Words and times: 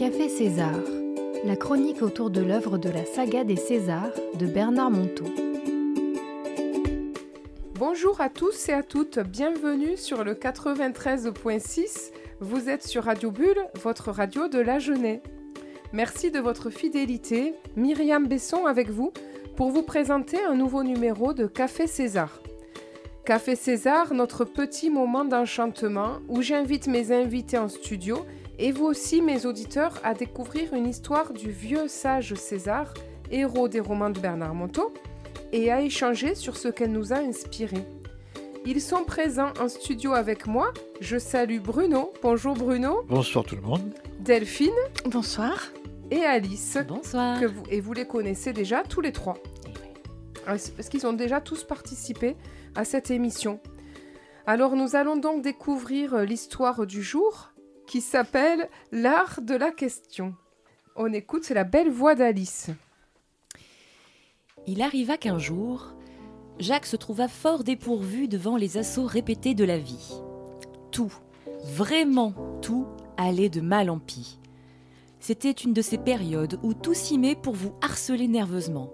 Café 0.00 0.30
César, 0.30 0.80
la 1.44 1.56
chronique 1.56 2.00
autour 2.00 2.30
de 2.30 2.40
l'œuvre 2.40 2.78
de 2.78 2.88
la 2.88 3.04
saga 3.04 3.44
des 3.44 3.56
Césars 3.56 4.14
de 4.38 4.46
Bernard 4.46 4.90
Monteau. 4.90 5.26
Bonjour 7.74 8.18
à 8.22 8.30
tous 8.30 8.70
et 8.70 8.72
à 8.72 8.82
toutes, 8.82 9.18
bienvenue 9.18 9.98
sur 9.98 10.24
le 10.24 10.32
93.6. 10.32 12.12
Vous 12.40 12.70
êtes 12.70 12.82
sur 12.82 13.04
Radio 13.04 13.30
Bulle, 13.30 13.62
votre 13.84 14.10
radio 14.10 14.48
de 14.48 14.58
la 14.58 14.78
jeunesse. 14.78 15.20
Merci 15.92 16.30
de 16.30 16.38
votre 16.38 16.70
fidélité. 16.70 17.52
Myriam 17.76 18.26
Besson 18.26 18.64
avec 18.64 18.88
vous 18.88 19.12
pour 19.54 19.68
vous 19.68 19.82
présenter 19.82 20.42
un 20.42 20.54
nouveau 20.54 20.82
numéro 20.82 21.34
de 21.34 21.46
Café 21.46 21.86
César. 21.86 22.39
Café 23.30 23.54
César, 23.54 24.12
notre 24.12 24.44
petit 24.44 24.90
moment 24.90 25.24
d'enchantement 25.24 26.18
où 26.26 26.42
j'invite 26.42 26.88
mes 26.88 27.12
invités 27.12 27.58
en 27.58 27.68
studio 27.68 28.26
et 28.58 28.72
vous 28.72 28.86
aussi, 28.86 29.22
mes 29.22 29.46
auditeurs, 29.46 30.00
à 30.02 30.14
découvrir 30.14 30.74
une 30.74 30.88
histoire 30.88 31.32
du 31.32 31.48
vieux 31.52 31.86
sage 31.86 32.34
César, 32.34 32.92
héros 33.30 33.68
des 33.68 33.78
romans 33.78 34.10
de 34.10 34.18
Bernard 34.18 34.56
Monteau, 34.56 34.92
et 35.52 35.70
à 35.70 35.80
échanger 35.80 36.34
sur 36.34 36.56
ce 36.56 36.66
qu'elle 36.66 36.90
nous 36.90 37.12
a 37.12 37.18
inspiré. 37.18 37.76
Ils 38.66 38.80
sont 38.80 39.04
présents 39.04 39.52
en 39.60 39.68
studio 39.68 40.12
avec 40.12 40.48
moi. 40.48 40.72
Je 41.00 41.16
salue 41.16 41.60
Bruno. 41.60 42.12
Bonjour 42.24 42.54
Bruno. 42.54 43.04
Bonsoir 43.08 43.44
tout 43.44 43.54
le 43.54 43.62
monde. 43.62 43.94
Delphine. 44.18 44.70
Bonsoir. 45.06 45.68
Et 46.10 46.24
Alice. 46.24 46.78
Bonsoir. 46.88 47.38
Que 47.38 47.46
vous, 47.46 47.62
et 47.70 47.80
vous 47.80 47.92
les 47.92 48.08
connaissez 48.08 48.52
déjà 48.52 48.82
tous 48.82 49.00
les 49.00 49.12
trois. 49.12 49.38
Parce 50.44 50.88
qu'ils 50.90 51.06
ont 51.06 51.12
déjà 51.12 51.40
tous 51.40 51.62
participé 51.62 52.34
à 52.74 52.84
cette 52.84 53.10
émission. 53.10 53.60
Alors 54.46 54.76
nous 54.76 54.96
allons 54.96 55.16
donc 55.16 55.42
découvrir 55.42 56.18
l'histoire 56.24 56.86
du 56.86 57.02
jour 57.02 57.50
qui 57.86 58.00
s'appelle 58.00 58.68
L'art 58.92 59.40
de 59.42 59.54
la 59.54 59.70
question. 59.70 60.34
On 60.96 61.12
écoute 61.12 61.48
la 61.50 61.64
belle 61.64 61.90
voix 61.90 62.14
d'Alice. 62.14 62.70
Il 64.66 64.82
arriva 64.82 65.16
qu'un 65.16 65.38
jour, 65.38 65.94
Jacques 66.58 66.86
se 66.86 66.96
trouva 66.96 67.26
fort 67.26 67.64
dépourvu 67.64 68.28
devant 68.28 68.56
les 68.56 68.76
assauts 68.76 69.06
répétés 69.06 69.54
de 69.54 69.64
la 69.64 69.78
vie. 69.78 70.20
Tout, 70.90 71.12
vraiment 71.64 72.34
tout, 72.60 72.86
allait 73.16 73.48
de 73.48 73.60
mal 73.60 73.90
en 73.90 73.98
pis. 73.98 74.38
C'était 75.20 75.50
une 75.50 75.72
de 75.72 75.82
ces 75.82 75.98
périodes 75.98 76.58
où 76.62 76.74
tout 76.74 76.94
s'y 76.94 77.18
met 77.18 77.34
pour 77.34 77.54
vous 77.54 77.74
harceler 77.82 78.28
nerveusement. 78.28 78.92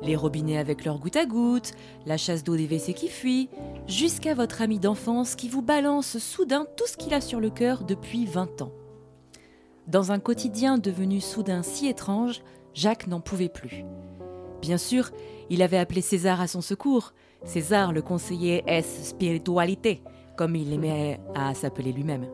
Les 0.00 0.14
robinets 0.14 0.58
avec 0.58 0.84
leur 0.84 0.98
goutte 0.98 1.16
à 1.16 1.26
goutte, 1.26 1.72
la 2.06 2.16
chasse 2.16 2.44
d'eau 2.44 2.56
des 2.56 2.66
WC 2.66 2.94
qui 2.94 3.08
fuit, 3.08 3.48
jusqu'à 3.86 4.34
votre 4.34 4.62
ami 4.62 4.78
d'enfance 4.78 5.34
qui 5.34 5.48
vous 5.48 5.62
balance 5.62 6.18
soudain 6.18 6.66
tout 6.76 6.86
ce 6.86 6.96
qu'il 6.96 7.14
a 7.14 7.20
sur 7.20 7.40
le 7.40 7.50
cœur 7.50 7.82
depuis 7.84 8.24
20 8.24 8.62
ans. 8.62 8.72
Dans 9.88 10.12
un 10.12 10.18
quotidien 10.18 10.78
devenu 10.78 11.20
soudain 11.20 11.62
si 11.62 11.88
étrange, 11.88 12.42
Jacques 12.74 13.06
n'en 13.08 13.20
pouvait 13.20 13.48
plus. 13.48 13.84
Bien 14.60 14.78
sûr, 14.78 15.10
il 15.50 15.62
avait 15.62 15.78
appelé 15.78 16.00
César 16.00 16.40
à 16.40 16.46
son 16.46 16.60
secours. 16.60 17.12
César 17.44 17.92
le 17.92 18.02
conseillait 18.02 18.62
S 18.66 19.08
spiritualité, 19.08 20.02
comme 20.36 20.54
il 20.54 20.72
aimait 20.72 21.20
à 21.34 21.54
s'appeler 21.54 21.92
lui-même. 21.92 22.26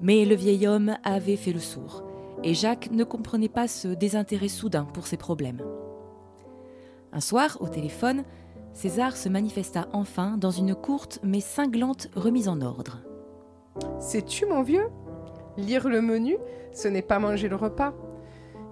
Mais 0.00 0.24
le 0.24 0.36
vieil 0.36 0.66
homme 0.66 0.96
avait 1.04 1.36
fait 1.36 1.52
le 1.52 1.58
sourd, 1.58 2.04
et 2.44 2.54
Jacques 2.54 2.90
ne 2.92 3.04
comprenait 3.04 3.48
pas 3.48 3.66
ce 3.66 3.88
désintérêt 3.88 4.48
soudain 4.48 4.84
pour 4.84 5.06
ses 5.06 5.16
problèmes. 5.16 5.62
Un 7.18 7.20
soir, 7.20 7.58
au 7.58 7.66
téléphone, 7.66 8.22
César 8.72 9.16
se 9.16 9.28
manifesta 9.28 9.88
enfin 9.92 10.36
dans 10.36 10.52
une 10.52 10.76
courte 10.76 11.18
mais 11.24 11.40
cinglante 11.40 12.06
remise 12.14 12.46
en 12.46 12.60
ordre. 12.60 12.98
Sais-tu, 13.98 14.46
mon 14.46 14.62
vieux 14.62 14.88
Lire 15.56 15.88
le 15.88 16.00
menu, 16.00 16.36
ce 16.70 16.86
n'est 16.86 17.02
pas 17.02 17.18
manger 17.18 17.48
le 17.48 17.56
repas. 17.56 17.92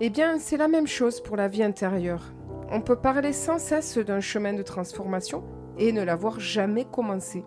Eh 0.01 0.11
bien, 0.11 0.39
c'est 0.39 0.59
la 0.59 0.69
même 0.69 0.87
chose 0.87 1.21
pour 1.21 1.37
la 1.37 1.49
vie 1.49 1.65
intérieure. 1.65 2.23
On 2.71 2.83
peut 2.83 2.95
parler 2.95 3.33
sans 3.33 3.59
cesse 3.59 3.99
d'un 3.99 4.21
chemin 4.21 4.53
de 4.53 4.63
transformation 4.63 5.43
et 5.77 5.91
ne 5.91 6.05
l'avoir 6.05 6.39
jamais 6.39 6.85
commencé. 6.85 7.45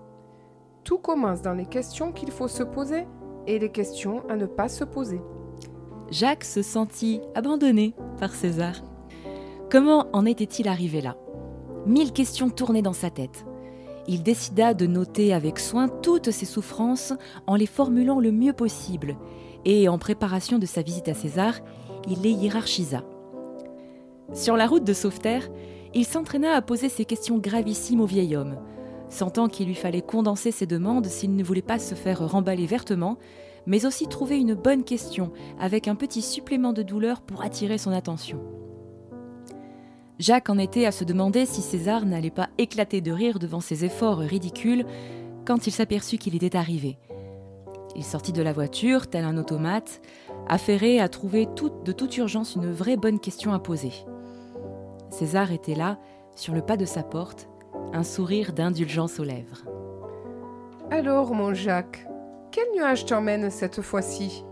Tout 0.83 0.97
commence 0.97 1.41
dans 1.41 1.53
les 1.53 1.65
questions 1.65 2.11
qu'il 2.11 2.29
faut 2.29 2.49
se 2.49 2.63
poser 2.63 3.07
et 3.47 3.57
les 3.57 3.71
questions 3.71 4.27
à 4.27 4.35
ne 4.35 4.47
pas 4.47 4.67
se 4.67 4.83
poser. 4.83 5.21
Jacques 6.11 6.43
se 6.43 6.61
sentit 6.61 7.21
abandonné 7.35 7.95
par 8.19 8.35
César. 8.35 8.81
Comment 9.71 10.07
en 10.13 10.25
était-il 10.25 10.67
arrivé 10.67 10.99
là? 10.99 11.15
Mille 11.85 12.11
questions 12.11 12.49
tournaient 12.49 12.81
dans 12.81 12.93
sa 12.93 13.11
tête. 13.11 13.45
Il 14.07 14.23
décida 14.23 14.73
de 14.73 14.87
noter 14.87 15.31
avec 15.31 15.59
soin 15.59 15.87
toutes 15.87 16.31
ses 16.31 16.47
souffrances 16.47 17.13
en 17.45 17.55
les 17.55 17.67
formulant 17.67 18.19
le 18.19 18.31
mieux 18.31 18.53
possible, 18.53 19.15
et 19.65 19.87
en 19.87 19.99
préparation 19.99 20.57
de 20.57 20.65
sa 20.65 20.81
visite 20.81 21.07
à 21.07 21.13
César, 21.13 21.59
il 22.07 22.21
les 22.21 22.31
hiérarchisa. 22.31 23.03
Sur 24.33 24.57
la 24.57 24.65
route 24.65 24.85
de 24.85 24.93
Sauveterre, 24.93 25.47
il 25.93 26.05
s'entraîna 26.05 26.55
à 26.55 26.63
poser 26.63 26.89
ses 26.89 27.05
questions 27.05 27.37
gravissimes 27.37 28.01
au 28.01 28.07
vieil 28.07 28.35
homme, 28.35 28.57
sentant 29.09 29.49
qu'il 29.49 29.67
lui 29.67 29.75
fallait 29.75 30.01
condenser 30.01 30.49
ses 30.49 30.65
demandes 30.65 31.05
s'il 31.05 31.35
ne 31.35 31.43
voulait 31.43 31.61
pas 31.61 31.77
se 31.77 31.93
faire 31.93 32.27
remballer 32.27 32.65
vertement, 32.65 33.19
mais 33.67 33.85
aussi 33.85 34.07
trouver 34.07 34.39
une 34.39 34.55
bonne 34.55 34.83
question 34.83 35.31
avec 35.59 35.87
un 35.87 35.93
petit 35.93 36.23
supplément 36.23 36.73
de 36.73 36.81
douleur 36.81 37.21
pour 37.21 37.43
attirer 37.43 37.77
son 37.77 37.91
attention. 37.91 38.58
Jacques 40.19 40.49
en 40.49 40.57
était 40.57 40.85
à 40.85 40.91
se 40.91 41.05
demander 41.05 41.45
si 41.45 41.61
César 41.61 42.05
n'allait 42.05 42.29
pas 42.29 42.49
éclater 42.57 42.99
de 42.99 43.11
rire 43.11 43.39
devant 43.39 43.61
ses 43.61 43.85
efforts 43.85 44.17
ridicules 44.17 44.85
quand 45.45 45.65
il 45.65 45.71
s'aperçut 45.71 46.17
qu'il 46.17 46.35
était 46.35 46.57
arrivé. 46.57 46.97
Il 47.95 48.03
sortit 48.03 48.33
de 48.33 48.41
la 48.41 48.51
voiture, 48.51 49.07
tel 49.07 49.23
un 49.23 49.37
automate, 49.37 50.01
affairé 50.49 50.99
à 50.99 51.07
trouver 51.07 51.47
de 51.47 51.91
toute 51.93 52.17
urgence 52.17 52.55
une 52.55 52.69
vraie 52.69 52.97
bonne 52.97 53.19
question 53.19 53.53
à 53.53 53.59
poser. 53.59 53.93
César 55.09 55.53
était 55.53 55.73
là, 55.73 55.97
sur 56.35 56.53
le 56.53 56.61
pas 56.61 56.75
de 56.77 56.85
sa 56.85 57.01
porte, 57.01 57.47
un 57.93 58.03
sourire 58.03 58.51
d'indulgence 58.51 59.19
aux 59.21 59.23
lèvres. 59.23 59.63
Alors, 60.91 61.33
mon 61.33 61.53
Jacques, 61.53 62.05
quel 62.51 62.65
nuage 62.75 63.05
t'emmène 63.05 63.49
cette 63.49 63.81
fois-ci? 63.81 64.43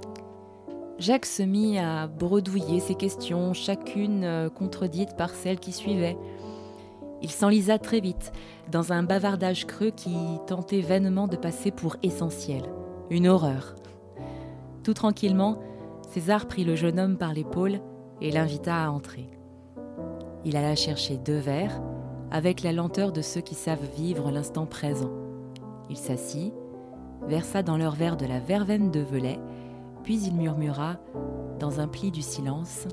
Jacques 1.00 1.28
se 1.28 1.44
mit 1.44 1.78
à 1.78 2.08
bredouiller 2.08 2.80
ses 2.80 2.96
questions, 2.96 3.53
chacune 3.53 4.24
euh, 4.24 4.50
contredite 4.50 5.16
par 5.16 5.30
celle 5.30 5.59
qui 5.59 5.72
suivait. 5.72 6.18
Il 7.22 7.30
s'enlisa 7.30 7.78
très 7.78 8.00
vite 8.00 8.31
dans 8.72 8.94
un 8.94 9.03
bavardage 9.03 9.68
creux 9.68 9.91
qui 9.91 10.16
tentait 10.47 10.81
vainement 10.81 11.28
de 11.28 11.35
passer 11.35 11.69
pour 11.69 11.97
essentiel. 12.02 12.63
Une 13.12 13.28
horreur. 13.28 13.75
Tout 14.84 14.96
tranquillement, 14.96 15.59
César 16.09 16.47
prit 16.47 16.63
le 16.63 16.75
jeune 16.75 17.00
homme 17.00 17.18
par 17.18 17.34
l'épaule 17.34 17.79
et 18.19 18.31
l'invita 18.31 18.84
à 18.84 18.90
entrer. 18.90 19.29
Il 20.46 20.58
alla 20.58 20.75
chercher 20.75 21.18
deux 21.18 21.38
verres, 21.38 21.81
avec 22.31 22.64
la 22.64 22.72
lenteur 22.72 23.12
de 23.12 23.22
ceux 23.22 23.41
qui 23.41 23.56
savent 23.56 23.88
vivre 23.96 24.31
l'instant 24.31 24.66
présent. 24.66 25.12
Il 25.90 25.97
s'assit, 25.97 26.53
versa 27.28 27.62
dans 27.62 27.78
leur 27.78 27.96
verre 27.96 28.18
de 28.18 28.25
la 28.25 28.40
verveine 28.40 28.91
de 28.91 29.00
Velay, 29.00 29.40
puis 30.07 30.22
il 30.25 30.35
murmura, 30.35 30.95
dans 31.59 31.81
un 31.81 31.88
pli 31.90 32.12
du 32.12 32.22
silence 32.22 32.88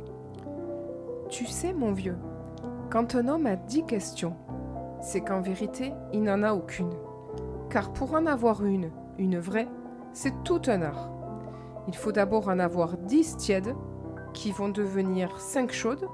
Tu 1.29 1.47
sais, 1.47 1.73
mon 1.73 1.93
vieux, 1.93 2.17
quand 2.91 3.15
un 3.15 3.29
homme 3.29 3.47
a 3.47 3.55
dix 3.55 3.85
questions, 3.85 4.35
c'est 5.01 5.21
qu'en 5.21 5.41
vérité, 5.41 5.93
il 6.13 6.25
n'en 6.25 6.43
a 6.43 6.55
aucune. 6.55 6.91
Car 7.71 7.93
pour 7.93 8.15
en 8.15 8.27
avoir 8.27 8.65
une, 8.65 8.91
une 9.17 9.39
vraie, 9.39 9.69
c'est 10.13 10.43
tout 10.43 10.61
un 10.67 10.83
art. 10.83 11.09
Il 11.87 11.95
faut 11.95 12.11
d'abord 12.11 12.49
en 12.49 12.59
avoir 12.59 12.97
dix 12.97 13.37
tièdes, 13.37 13.77
qui 14.33 14.51
vont 14.51 14.69
devenir 14.69 15.39
cinq 15.39 15.71
chaudes, 15.71 16.09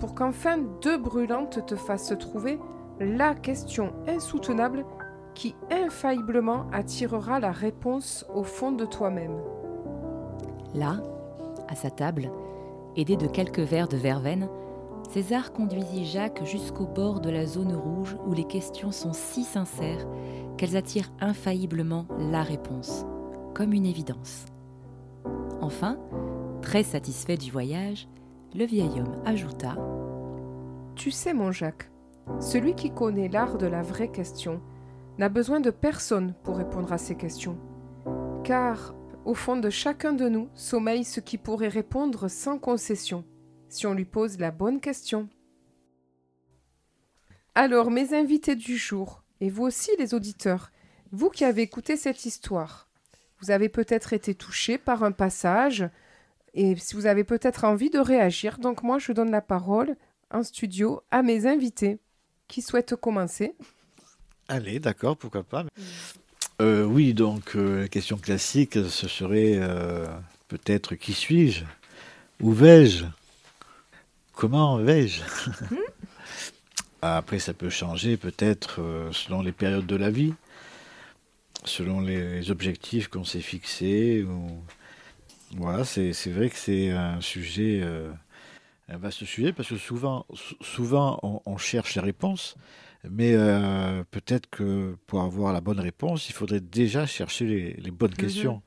pour 0.00 0.14
qu'enfin 0.14 0.58
deux 0.82 0.98
brûlantes 0.98 1.64
te 1.64 1.76
fassent 1.76 2.14
trouver 2.20 2.60
la 3.00 3.34
question 3.34 3.94
insoutenable 4.06 4.84
qui 5.32 5.56
infailliblement 5.70 6.66
attirera 6.74 7.40
la 7.40 7.52
réponse 7.52 8.26
au 8.34 8.42
fond 8.44 8.72
de 8.72 8.84
toi-même. 8.84 9.40
Là, 10.74 11.02
à 11.68 11.74
sa 11.74 11.90
table, 11.90 12.30
aidé 12.96 13.16
de 13.16 13.26
quelques 13.26 13.60
verres 13.60 13.88
de 13.88 13.96
verveine, 13.96 14.48
César 15.10 15.52
conduisit 15.52 16.06
Jacques 16.06 16.44
jusqu'au 16.44 16.86
bord 16.86 17.20
de 17.20 17.30
la 17.30 17.44
zone 17.44 17.74
rouge 17.74 18.16
où 18.26 18.32
les 18.32 18.44
questions 18.44 18.92
sont 18.92 19.12
si 19.12 19.44
sincères 19.44 20.06
qu'elles 20.56 20.76
attirent 20.76 21.12
infailliblement 21.20 22.06
la 22.18 22.42
réponse, 22.42 23.04
comme 23.54 23.72
une 23.72 23.84
évidence. 23.86 24.46
Enfin, 25.60 25.98
très 26.62 26.82
satisfait 26.82 27.36
du 27.36 27.50
voyage, 27.50 28.08
le 28.54 28.64
vieil 28.64 29.00
homme 29.00 29.16
ajouta 29.24 29.76
Tu 30.94 31.10
sais, 31.10 31.34
mon 31.34 31.52
Jacques, 31.52 31.90
celui 32.40 32.74
qui 32.74 32.90
connaît 32.90 33.28
l'art 33.28 33.58
de 33.58 33.66
la 33.66 33.82
vraie 33.82 34.10
question 34.10 34.60
n'a 35.18 35.28
besoin 35.28 35.60
de 35.60 35.70
personne 35.70 36.34
pour 36.42 36.56
répondre 36.56 36.92
à 36.92 36.98
ces 36.98 37.16
questions. 37.16 37.58
Car 38.44 38.94
au 39.24 39.34
fond 39.34 39.56
de 39.56 39.70
chacun 39.70 40.12
de 40.12 40.28
nous 40.28 40.48
sommeille 40.54 41.04
ce 41.04 41.20
qui 41.20 41.38
pourrait 41.38 41.68
répondre 41.68 42.28
sans 42.28 42.58
concession, 42.58 43.24
si 43.68 43.86
on 43.86 43.94
lui 43.94 44.04
pose 44.04 44.38
la 44.38 44.50
bonne 44.50 44.80
question. 44.80 45.28
Alors, 47.54 47.90
mes 47.90 48.14
invités 48.14 48.56
du 48.56 48.76
jour, 48.76 49.22
et 49.40 49.50
vous 49.50 49.64
aussi 49.64 49.90
les 49.98 50.14
auditeurs, 50.14 50.72
vous 51.10 51.28
qui 51.28 51.44
avez 51.44 51.62
écouté 51.62 51.96
cette 51.96 52.24
histoire, 52.24 52.88
vous 53.40 53.50
avez 53.50 53.68
peut-être 53.68 54.12
été 54.12 54.34
touchés 54.34 54.78
par 54.78 55.02
un 55.02 55.12
passage 55.12 55.88
et 56.54 56.76
si 56.76 56.94
vous 56.94 57.06
avez 57.06 57.24
peut-être 57.24 57.64
envie 57.64 57.90
de 57.90 57.98
réagir. 57.98 58.58
Donc 58.58 58.82
moi, 58.82 58.98
je 58.98 59.12
donne 59.12 59.30
la 59.30 59.42
parole 59.42 59.96
en 60.30 60.42
studio 60.42 61.02
à 61.10 61.22
mes 61.22 61.46
invités 61.46 61.98
qui 62.48 62.62
souhaitent 62.62 62.96
commencer. 62.96 63.54
Allez, 64.48 64.78
d'accord, 64.78 65.16
pourquoi 65.16 65.42
pas. 65.42 65.64
Euh, 66.62 66.84
oui, 66.84 67.12
donc 67.12 67.54
la 67.54 67.88
question 67.88 68.16
classique, 68.16 68.74
ce 68.74 69.08
serait 69.08 69.60
peut-être 70.48 70.94
qui 70.94 71.12
suis-je? 71.12 71.64
Où 72.40 72.52
vais-je? 72.52 73.04
Comment 74.32 74.76
vais-je? 74.78 75.20
Hmm. 75.70 75.76
Après, 77.02 77.40
ça 77.40 77.52
peut 77.52 77.68
changer 77.68 78.16
peut-être 78.16 78.80
selon 79.12 79.42
les 79.42 79.52
périodes 79.52 79.86
de 79.86 79.96
la 79.96 80.10
vie 80.10 80.34
selon 81.64 82.00
les 82.00 82.50
objectifs 82.50 83.08
qu'on 83.08 83.24
s'est 83.24 83.40
fixés. 83.40 84.22
Ou... 84.22 84.62
Voilà, 85.56 85.84
c'est 85.84 86.12
vrai 86.28 86.48
que 86.48 86.56
c'est 86.56 86.90
un 86.90 87.20
sujet, 87.20 87.80
euh, 87.82 88.10
un 88.88 88.96
vaste 88.96 89.24
sujet, 89.24 89.52
parce 89.52 89.68
que 89.68 89.76
souvent, 89.76 90.26
souvent 90.60 91.18
on, 91.44 91.58
cherche 91.58 91.94
les 91.94 92.00
réponses, 92.00 92.56
mais 93.10 93.34
euh, 93.34 94.04
peut-être 94.10 94.48
que 94.48 94.96
pour 95.06 95.22
avoir 95.22 95.52
la 95.52 95.60
bonne 95.60 95.80
réponse, 95.80 96.28
il 96.28 96.32
faudrait 96.32 96.60
déjà 96.60 97.06
chercher 97.06 97.74
les, 97.76 97.90
bonnes 97.90 98.10
mhm. 98.10 98.16
questions. 98.16 98.62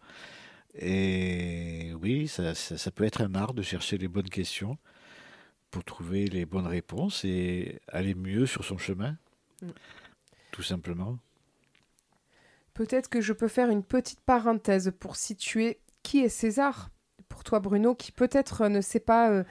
Et 0.75 1.93
oui, 2.01 2.27
ça, 2.27 2.53
ça, 2.53 2.91
peut 2.91 3.05
être 3.05 3.21
un 3.21 3.33
art 3.33 3.53
de 3.53 3.61
chercher 3.61 3.97
les 3.97 4.09
bonnes 4.09 4.29
questions 4.29 4.77
pour 5.71 5.85
trouver 5.85 6.25
les 6.27 6.45
bonnes 6.45 6.67
réponses 6.67 7.23
et 7.23 7.79
aller 7.87 8.13
mieux 8.13 8.45
sur 8.45 8.65
son 8.65 8.77
chemin, 8.77 9.17
mm. 9.61 9.69
tout 10.51 10.63
simplement. 10.63 11.17
Peut-être 12.73 13.09
que 13.09 13.21
je 13.21 13.31
peux 13.31 13.47
faire 13.47 13.69
une 13.69 13.83
petite 13.83 14.19
parenthèse 14.19 14.91
pour 14.99 15.15
situer 15.15 15.79
qui 16.03 16.19
est 16.19 16.29
César. 16.29 16.89
Pour 17.29 17.43
toi, 17.43 17.59
Bruno, 17.59 17.95
qui 17.95 18.11
peut-être 18.11 18.67
ne 18.67 18.81
sait 18.81 18.99
pas 18.99 19.31
euh, 19.31 19.43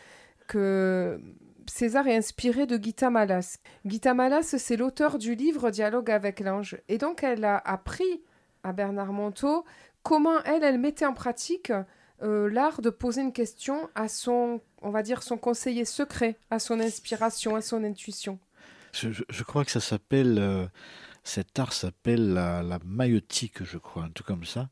que 0.47 1.21
César 1.67 2.07
est 2.07 2.17
inspiré 2.17 2.67
de 2.67 2.83
Gita 2.83 3.11
Malas. 3.11 3.59
Gita 3.85 4.15
Malas, 4.15 4.55
c'est 4.59 4.77
l'auteur 4.77 5.19
du 5.19 5.35
livre 5.35 5.71
Dialogue 5.71 6.11
avec 6.11 6.41
l'ange. 6.41 6.77
Et 6.89 6.99
donc, 6.99 7.23
elle 7.23 7.45
a 7.45 7.59
appris 7.59 8.23
à 8.63 8.73
Bernard 8.73 9.13
Monteau 9.13 9.65
comment 10.03 10.43
elle, 10.45 10.63
elle 10.63 10.79
mettait 10.79 11.07
en 11.07 11.15
pratique 11.15 11.73
euh, 12.23 12.49
l'art 12.49 12.81
de 12.81 12.91
poser 12.91 13.23
une 13.23 13.33
question 13.33 13.89
à 13.95 14.09
son, 14.09 14.61
on 14.83 14.91
va 14.91 15.03
dire, 15.03 15.23
son 15.23 15.37
conseiller 15.37 15.85
secret, 15.85 16.37
à 16.51 16.59
son 16.59 16.81
inspiration, 16.81 17.57
à 17.57 17.61
son 17.61 17.83
intuition. 17.85 18.39
Je, 18.93 19.43
crois 19.43 19.65
que 19.65 19.73
ça 19.73 19.81
s'appelle 19.81 20.39
euh, 20.39 20.67
cet 21.25 21.59
art 21.59 21.73
s'appelle 21.73 22.35
la, 22.35 22.63
la, 22.63 22.79
maïotique, 22.85 23.65
je 23.65 23.79
crois, 23.79 24.05
un 24.05 24.11
comme 24.25 24.45
ça. 24.45 24.69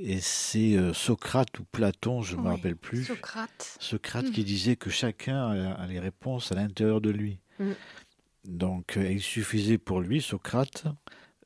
Et 0.00 0.20
c'est 0.20 0.76
euh, 0.76 0.92
Socrate 0.94 1.58
ou 1.58 1.64
Platon, 1.64 2.22
je 2.22 2.36
ne 2.36 2.42
me 2.42 2.48
rappelle 2.48 2.76
plus. 2.76 3.04
Socrate. 3.04 3.76
Socrate 3.80 4.30
qui 4.30 4.42
hmm. 4.42 4.44
disait 4.44 4.76
que 4.76 4.90
chacun 4.90 5.48
a, 5.72 5.86
les 5.88 5.98
réponses 5.98 6.52
à 6.52 6.54
l'intérieur 6.54 7.00
de 7.00 7.10
lui. 7.10 7.40
Hmm. 7.58 7.72
Donc 8.44 8.96
euh, 8.96 9.10
il 9.10 9.20
suffisait 9.20 9.76
pour 9.76 10.00
lui, 10.00 10.22
Socrate, 10.22 10.84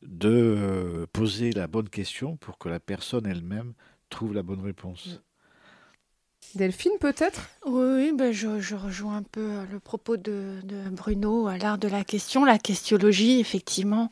de 0.02 0.28
euh, 0.28 1.06
poser 1.14 1.52
la 1.52 1.66
bonne 1.66 1.88
question 1.88 2.37
pour 2.37 2.58
que 2.58 2.69
la 2.69 2.78
personne 2.78 3.26
elle-même 3.26 3.72
trouve 4.10 4.34
la 4.34 4.43
bonne 4.43 4.60
réponse. 4.60 5.06
Hmm. 5.06 6.58
Delphine, 6.58 6.98
peut-être? 7.00 7.48
Oui, 7.64 8.12
ben 8.12 8.32
je, 8.32 8.75
rejoins 8.75 9.16
un 9.16 9.22
peu 9.22 9.64
le 9.70 9.81
propos 9.81 10.19
de, 10.19 10.60
Bruno 10.90 11.46
à 11.46 11.56
l'art 11.56 11.78
de 11.78 11.88
la 11.88 12.05
question. 12.05 12.44
La 12.44 12.58
questiologie, 12.58 13.40
effectivement, 13.40 14.10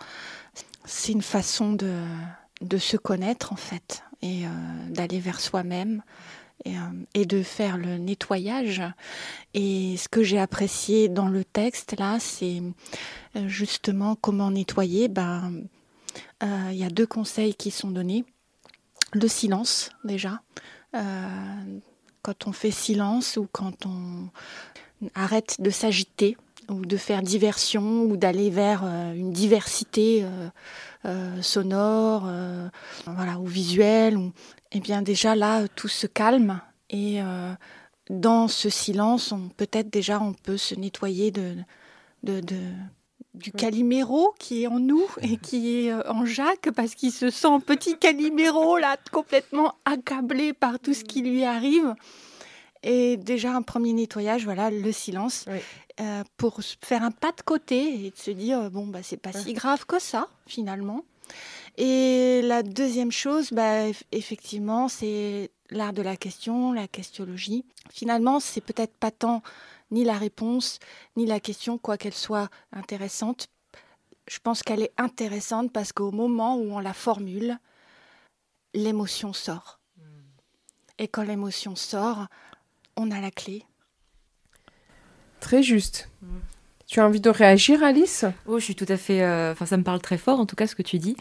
c'est 0.87 1.13
une 1.13 1.21
façon 1.21 1.75
de, 1.75 2.03
de, 2.63 2.79
se 2.79 2.97
connaître, 2.97 3.53
en 3.53 3.57
fait, 3.57 4.05
et 4.23 4.47
euh, 4.47 4.51
d'aller 4.89 5.21
vers 5.21 5.41
soi-même. 5.41 6.03
Et, 6.67 6.77
euh, 6.77 6.81
et, 7.15 7.25
de 7.25 7.43
faire 7.43 7.79
le 7.79 7.97
nettoyage. 7.97 8.83
Et 9.55 9.97
ce 9.97 10.11
que 10.11 10.23
j'ai 10.23 10.39
apprécié 10.39 11.09
dans 11.09 11.29
le 11.29 11.43
texte, 11.43 11.99
là, 11.99 12.19
c'est 12.21 12.61
justement 13.47 14.15
comment 14.15 14.51
nettoyer. 14.51 15.09
Ben, 15.09 15.55
il 16.43 16.75
y 16.75 16.85
a 16.85 16.91
deux 16.91 17.07
conseils 17.07 17.55
qui 17.55 17.71
sont 17.71 17.91
donnés. 17.91 18.27
Le 19.15 19.27
silence, 19.27 19.89
déjà 20.05 20.43
quand 22.23 22.47
on 22.47 22.53
fait 22.53 22.71
silence 22.71 23.37
ou 23.37 23.49
quand 23.51 23.87
on 23.87 24.29
arrête 25.15 25.61
de 25.61 25.71
s'agiter 25.71 26.37
ou 26.71 26.87
de 26.87 26.97
faire 26.97 27.23
diversion 27.23 28.03
ou 28.05 28.17
d'aller 28.17 28.51
vers 28.51 28.83
euh, 28.85 29.13
une 29.13 29.33
diversité 29.33 30.23
euh, 30.23 30.49
euh, 31.05 31.43
sonore 31.43 32.29
voilà, 33.07 33.39
ou 33.39 33.47
visuelle. 33.47 34.17
Ou... 34.17 34.33
Eh 34.73 34.81
bien 34.81 35.03
déjà 35.03 35.35
là, 35.35 35.67
tout 35.69 35.89
se 35.89 36.07
calme 36.07 36.61
et 36.89 37.21
dans 38.09 38.49
ce 38.49 38.69
silence, 38.69 39.33
peut-être 39.57 39.91
déjà 39.91 40.21
on 40.21 40.33
peut 40.33 40.57
se 40.57 40.75
nettoyer 40.75 41.31
de, 41.31 41.55
de, 42.23 42.41
de 42.41 42.57
du 43.33 43.53
Calimero 43.53 44.35
qui 44.41 44.65
est 44.65 44.67
en 44.67 44.81
nous 44.81 45.07
et 45.23 45.37
qui 45.37 45.87
est 45.87 45.93
en 46.09 46.25
Jacques 46.25 46.71
parce 46.75 46.97
qu'il 46.97 47.13
se 47.13 47.31
sent 47.31 47.61
petit 47.65 47.97
Calimero 47.97 48.77
là 48.77 48.97
complètement 49.13 49.75
accablé 49.85 50.53
par 50.53 50.81
tout 50.81 50.95
ce 50.95 51.05
qui 51.05 51.23
lui 51.23 51.45
arrive. 51.45 51.95
Et 52.83 53.17
déjà 53.17 53.55
un 53.55 53.63
premier 53.63 53.93
nettoyage, 53.93 54.45
voilà, 54.45 54.71
le 54.71 54.93
silence, 54.93 55.45
euh, 56.01 56.25
pour 56.37 56.61
faire 56.83 57.03
un 57.03 57.11
pas 57.11 57.33
de 57.33 57.43
côté 57.43 58.07
et 58.07 58.11
de 58.11 58.17
se 58.17 58.31
dire 58.31 58.71
bon 58.71 58.87
bah 58.87 59.01
c'est 59.03 59.19
pas 59.19 59.33
si 59.33 59.53
grave 59.53 59.85
que 59.85 59.99
ça 59.99 60.29
finalement. 60.47 61.05
Et 61.77 62.43
la 62.43 62.63
deuxième 62.63 63.13
chose, 63.13 63.53
bah, 63.53 63.87
effectivement, 64.13 64.89
c'est 64.89 65.51
l'art 65.71 65.93
de 65.93 66.03
la 66.03 66.17
question, 66.17 66.73
la 66.73 66.89
questiologie. 66.89 67.65
Finalement, 67.91 68.41
c'est 68.41 68.61
peut-être 68.61 68.95
pas 68.97 69.11
tant 69.11 69.43
ni 69.91 70.05
la 70.05 70.19
réponse, 70.19 70.79
ni 71.17 71.27
la 71.27 71.41
question, 71.41 71.79
quoi 71.79 71.97
qu'elle 71.97 72.15
soit 72.15 72.49
intéressante. 72.73 73.49
Je 74.29 74.39
pense 74.39 74.63
qu'elle 74.63 74.83
est 74.83 74.93
intéressante 74.99 75.73
parce 75.73 75.93
qu'au 75.93 76.13
moment 76.13 76.57
où 76.57 76.73
on 76.73 76.79
la 76.79 76.93
formule, 76.93 77.59
l'émotion 78.75 79.33
sort. 79.33 79.81
Hmm. 79.97 80.03
Et 80.99 81.09
quand 81.09 81.23
l'émotion 81.23 81.75
sort, 81.75 82.27
on 83.01 83.11
a 83.11 83.21
la 83.21 83.31
clé. 83.31 83.65
Très 85.41 85.63
juste. 85.63 86.09
Tu 86.87 87.01
as 87.01 87.07
envie 87.07 87.21
de 87.21 87.31
réagir, 87.31 87.83
Alice? 87.83 88.25
Oh, 88.47 88.59
je 88.59 88.65
suis 88.65 88.75
tout 88.75 88.87
à 88.89 88.97
fait. 88.97 89.23
Euh, 89.23 89.53
enfin, 89.53 89.65
ça 89.65 89.77
me 89.77 89.85
parle 89.85 90.01
très 90.01 90.19
fort, 90.19 90.41
en 90.41 90.47
tout 90.47 90.57
cas, 90.57 90.67
ce 90.67 90.75
que 90.75 90.83
tu 90.83 90.99
dis. 90.99 91.17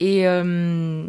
Et 0.00 0.26
euh, 0.26 1.04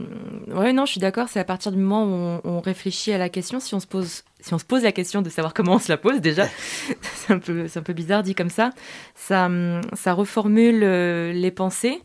ouais, 0.48 0.72
non, 0.72 0.86
je 0.86 0.92
suis 0.92 1.02
d'accord. 1.02 1.28
C'est 1.28 1.40
à 1.40 1.44
partir 1.44 1.72
du 1.72 1.78
moment 1.80 2.06
où 2.06 2.42
on, 2.44 2.60
réfléchit 2.62 3.12
à 3.14 3.18
la 3.18 3.30
question, 3.30 3.60
si 3.60 3.74
on 3.74 3.80
se 3.80 3.88
pose, 3.88 4.24
si 4.40 4.54
on 4.54 4.60
se 4.60 4.66
pose 4.66 4.84
la 4.84 4.92
question 4.92 5.24
de 5.24 5.30
savoir 5.30 5.54
comment 5.54 5.74
on 5.74 5.80
se 5.80 5.92
la 5.92 5.98
pose, 5.98 6.22
déjà, 6.22 6.48
c'est 7.02 7.34
un 7.34 7.40
peu, 7.40 7.68
c'est 7.68 7.80
un 7.80 7.84
peu 7.84 7.94
bizarre 7.94 8.22
dit 8.22 8.36
comme 8.36 8.52
ça. 8.52 8.70
Ça, 9.16 9.50
ça 9.94 10.14
reformule 10.14 10.84
euh, 10.84 11.34
les 11.34 11.52
pensées. 11.52 12.02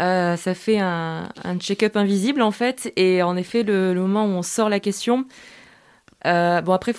Euh, 0.00 0.36
ça 0.36 0.54
fait 0.54 0.78
un, 0.78 1.28
check-up 1.58 1.96
invisible 1.96 2.42
en 2.42 2.50
fait. 2.50 2.92
Et 2.96 3.22
en 3.22 3.36
effet, 3.36 3.62
le, 3.62 3.94
moment 3.94 4.24
où 4.24 4.30
on 4.30 4.42
sort 4.42 4.68
la 4.68 4.80
question, 4.80 5.26
bon 6.24 6.72
après, 6.72 6.92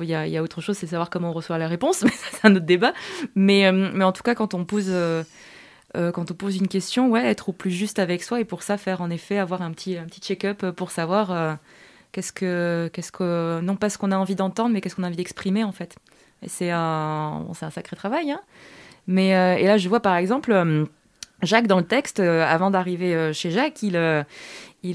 il 0.00 0.06
y, 0.06 0.36
a, 0.36 0.42
autre 0.42 0.60
chose, 0.60 0.76
c'est 0.76 0.86
savoir 0.86 1.10
comment 1.10 1.30
on 1.30 1.32
reçoit 1.32 1.58
la 1.58 1.68
réponse, 1.68 2.02
mais 2.04 2.12
c'est 2.12 2.46
un 2.46 2.54
autre 2.56 2.66
débat. 2.66 2.92
Mais, 3.34 3.70
mais 3.72 4.04
en 4.04 4.12
tout 4.12 4.22
cas, 4.22 4.34
quand 4.34 4.54
on 4.54 4.64
pose 4.64 4.92
euh, 5.96 6.10
quand 6.10 6.30
on 6.30 6.34
pose 6.34 6.56
une 6.56 6.66
question, 6.66 7.08
ouais, 7.08 7.24
être 7.26 7.50
au 7.50 7.52
plus 7.52 7.70
juste 7.70 7.98
avec 7.98 8.22
soi 8.22 8.40
et 8.40 8.44
pour 8.44 8.62
ça 8.62 8.76
faire 8.76 9.00
en 9.00 9.10
effet 9.10 9.38
avoir 9.38 9.62
un 9.62 9.70
petit, 9.70 9.96
un 9.96 10.04
petit 10.04 10.20
check-up 10.20 10.70
pour 10.70 10.90
savoir 10.90 11.30
euh, 11.30 11.54
qu'est-ce 12.10 12.32
que, 12.32 12.90
qu'est-ce 12.92 13.12
que, 13.12 13.60
non 13.62 13.76
pas 13.76 13.90
ce 13.90 13.98
qu'on 13.98 14.10
a 14.10 14.16
envie 14.16 14.34
d'entendre, 14.34 14.70
mais 14.70 14.80
qu'est-ce 14.80 14.96
qu'on 14.96 15.04
a 15.04 15.06
envie 15.06 15.16
d'exprimer 15.16 15.62
en 15.62 15.72
fait. 15.72 15.96
C'est 16.46 16.70
un, 16.72 17.46
c'est 17.54 17.64
un 17.64 17.70
sacré 17.70 17.96
travail. 17.96 18.32
Hein. 18.32 18.40
Mais, 19.06 19.36
euh, 19.36 19.56
et 19.56 19.66
là, 19.66 19.78
je 19.78 19.88
vois 19.88 20.00
par 20.00 20.16
exemple 20.16 20.86
Jacques 21.42 21.68
dans 21.68 21.78
le 21.78 21.86
texte, 21.86 22.18
avant 22.20 22.70
d'arriver 22.70 23.32
chez 23.32 23.50
Jacques, 23.50 23.82
il, 23.82 23.96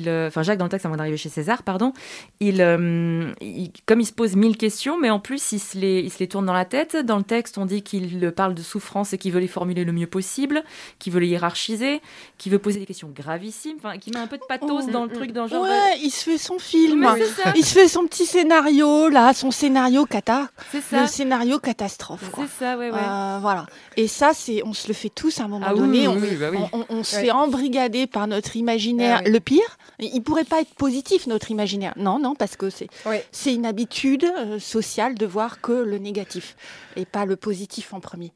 euh, 0.07 0.27
enfin 0.27 0.43
Jacques 0.43 0.57
dans 0.57 0.65
le 0.65 0.69
texte 0.69 0.85
avant 0.85 0.95
d'arriver 0.95 1.17
chez 1.17 1.29
César, 1.29 1.63
pardon, 1.63 1.93
euh, 2.41 3.31
il, 3.41 3.71
comme 3.85 3.99
il 3.99 4.05
se 4.05 4.13
pose 4.13 4.35
mille 4.35 4.57
questions, 4.57 4.99
mais 4.99 5.09
en 5.09 5.19
plus 5.19 5.51
il 5.51 5.59
se, 5.59 5.77
les, 5.77 5.99
il 5.99 6.11
se 6.11 6.19
les 6.19 6.27
tourne 6.27 6.45
dans 6.45 6.53
la 6.53 6.65
tête. 6.65 6.95
Dans 6.95 7.17
le 7.17 7.23
texte, 7.23 7.57
on 7.57 7.65
dit 7.65 7.81
qu'il 7.81 8.31
parle 8.31 8.53
de 8.53 8.61
souffrance 8.61 9.13
et 9.13 9.17
qu'il 9.17 9.31
veut 9.31 9.39
les 9.39 9.47
formuler 9.47 9.83
le 9.83 9.91
mieux 9.91 10.07
possible, 10.07 10.63
qu'il 10.99 11.13
veut 11.13 11.19
les 11.19 11.27
hiérarchiser, 11.27 12.01
qu'il 12.37 12.51
veut 12.51 12.59
poser 12.59 12.79
des 12.79 12.85
questions 12.85 13.09
gravissimes, 13.13 13.77
enfin 13.77 13.97
qu'il 13.97 14.13
met 14.13 14.19
un 14.19 14.27
peu 14.27 14.37
de 14.37 14.43
pathos 14.47 14.85
oh. 14.87 14.91
dans 14.91 15.05
le 15.05 15.11
truc, 15.11 15.31
dans 15.31 15.47
genre. 15.47 15.63
Ouais, 15.63 15.69
euh, 15.69 15.99
il 16.03 16.11
se 16.11 16.23
fait 16.23 16.37
son 16.37 16.59
film, 16.59 17.07
il 17.55 17.65
se 17.65 17.73
fait 17.73 17.87
son 17.87 18.05
petit 18.05 18.25
scénario 18.25 19.09
là, 19.09 19.33
son 19.33 19.51
scénario 19.51 20.05
cata, 20.05 20.49
le 20.91 21.07
scénario 21.07 21.59
catastrophe. 21.59 22.29
C'est 22.35 22.63
ça, 22.63 22.77
ouais, 22.77 22.91
ouais. 22.91 22.99
voilà. 23.41 23.65
Et 23.97 24.07
ça, 24.07 24.31
c'est, 24.33 24.61
on 24.63 24.73
se 24.73 24.87
le 24.87 24.93
fait 24.93 25.09
tous 25.09 25.39
à 25.39 25.45
un 25.45 25.47
moment 25.47 25.65
ah 25.69 25.73
donné. 25.73 26.07
Bah 26.07 26.51
on, 26.73 26.85
on, 26.89 27.03
se 27.03 27.15
fait 27.15 27.31
embrigader 27.31 28.07
par 28.07 28.27
notre 28.27 28.55
imaginaire, 28.55 29.21
ah 29.25 29.29
le 29.29 29.39
pire. 29.39 29.77
Il 29.99 30.21
pourrait 30.21 30.45
pas 30.45 30.61
être 30.61 30.73
positif, 30.75 31.27
notre 31.27 31.51
imaginaire. 31.51 31.93
Non, 31.97 32.19
non, 32.19 32.35
parce 32.35 32.55
que 32.55 32.69
c'est 32.69 32.87
c'est 33.31 33.53
une 33.53 33.65
habitude 33.65 34.23
euh, 34.23 34.59
sociale 34.59 35.15
de 35.15 35.25
voir 35.25 35.61
que 35.61 35.71
le 35.71 35.97
négatif 35.97 36.55
et 36.95 37.05
pas 37.05 37.25
le 37.25 37.35
positif 37.35 37.93
en 37.93 37.99
premier. 37.99 38.31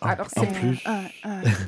Alors, 0.00 0.28
en 0.36 0.46
plus, 0.46 0.78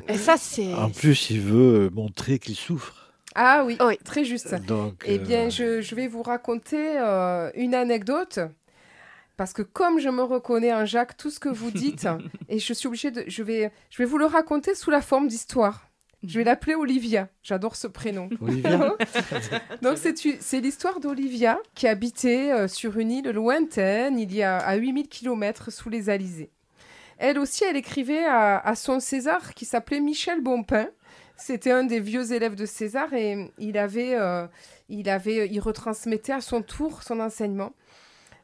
et 0.07 0.17
ça, 0.17 0.37
c'est. 0.37 0.73
En 0.73 0.89
plus, 0.89 1.29
il 1.31 1.41
veut 1.41 1.89
montrer 1.93 2.39
qu'il 2.39 2.55
souffre. 2.55 3.11
Ah 3.35 3.63
oui, 3.65 3.77
très 4.03 4.23
juste. 4.23 4.53
Donc, 4.65 5.03
eh 5.05 5.17
bien, 5.17 5.47
euh, 5.47 5.49
je, 5.49 5.81
je, 5.81 5.95
vais 5.95 6.07
vous 6.07 6.21
raconter 6.21 6.97
euh, 6.97 7.49
une 7.55 7.75
anecdote 7.75 8.39
parce 9.37 9.53
que 9.53 9.63
comme 9.63 9.99
je 9.99 10.09
me 10.09 10.21
reconnais 10.21 10.73
en 10.73 10.85
Jacques, 10.85 11.17
tout 11.17 11.31
ce 11.31 11.39
que 11.39 11.49
vous 11.49 11.71
dites, 11.71 12.07
et 12.49 12.59
je 12.59 12.73
suis 12.73 12.87
obligée 12.87 13.11
de, 13.11 13.23
je 13.27 13.41
vais, 13.41 13.71
je 13.89 13.97
vais 13.97 14.05
vous 14.05 14.17
le 14.17 14.25
raconter 14.25 14.75
sous 14.75 14.91
la 14.91 15.01
forme 15.01 15.27
d'histoire. 15.27 15.87
Je 16.23 16.37
vais 16.37 16.43
l'appeler 16.43 16.75
Olivia. 16.75 17.29
J'adore 17.41 17.75
ce 17.75 17.87
prénom. 17.87 18.29
Olivia 18.41 18.95
Donc 19.81 19.97
c'est 19.97 20.59
l'histoire 20.59 20.99
d'Olivia 20.99 21.59
qui 21.73 21.87
habitait 21.87 22.51
euh, 22.51 22.67
sur 22.67 22.97
une 22.97 23.11
île 23.11 23.29
lointaine, 23.31 24.19
il 24.19 24.33
y 24.33 24.43
a 24.43 24.57
à 24.57 24.75
8000 24.75 25.07
km 25.07 25.71
sous 25.71 25.89
les 25.89 26.09
Alizés. 26.09 26.51
Elle 27.17 27.37
aussi, 27.37 27.63
elle 27.63 27.77
écrivait 27.77 28.25
à, 28.25 28.73
son 28.75 28.99
César 28.99 29.53
qui 29.53 29.65
s'appelait 29.65 29.99
Michel 29.99 30.41
Bompin. 30.41 30.87
C'était 31.37 31.69
un 31.69 31.83
des 31.83 31.99
vieux 31.99 32.33
élèves 32.33 32.55
de 32.55 32.65
César 32.65 33.13
et 33.13 33.51
il 33.59 33.77
avait, 33.77 34.15
euh, 34.15 34.47
il 34.89 35.07
avait, 35.07 35.47
il 35.47 35.59
retransmettait 35.59 36.33
à 36.33 36.41
son 36.41 36.63
tour 36.63 37.03
son 37.03 37.19
enseignement. 37.19 37.73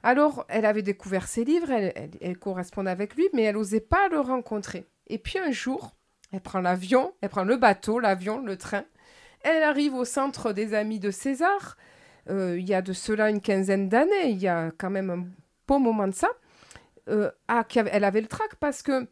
Alors, 0.03 0.46
elle 0.48 0.65
avait 0.65 0.84
découvert 0.84 1.27
ses 1.27 1.43
livres, 1.43 1.72
elle, 1.72 2.38
correspondait 2.38 2.91
avec 2.91 3.15
lui, 3.15 3.27
mais 3.34 3.43
elle 3.43 3.55
n'osait 3.55 3.81
pas 3.81 4.10
le 4.10 4.19
rencontrer. 4.19 4.86
Et 5.07 5.17
puis 5.17 5.39
un 5.39 5.51
jour, 5.51 5.97
elle 6.31 6.41
prend 6.41 6.62
l'avion, 6.62 7.13
elle 7.22 7.29
prend 7.29 7.43
le 7.43 7.57
bateau, 7.57 8.00
l'avion, 8.00 8.41
le 8.41 8.57
train. 8.57 8.84
Elle 9.41 9.63
arrive 9.63 9.93
au 9.93 10.05
centre 10.05 10.51
des 10.51 10.74
amis 10.74 11.00
de 11.00 11.12
César. 11.12 11.77
Euh, 12.29 12.57
il 12.60 12.67
y 12.67 12.74
a 12.74 12.81
de 12.81 12.93
cela 12.93 13.29
une 13.29 13.41
quinzaine 13.41 13.88
d'années, 13.88 14.29
il 14.29 14.39
y 14.39 14.48
a 14.48 14.72
quand 14.77 14.89
même 14.89 15.10
un 15.10 15.25
beau 15.67 15.79
moment 15.79 16.07
de 16.07 16.13
ça. 16.13 16.29
Euh, 17.07 17.31
ah, 17.48 17.65
elle 17.75 18.03
avait 18.03 18.22
le 18.22 18.27
trac 18.27 18.55
parce 18.55 18.81
que 18.81 19.07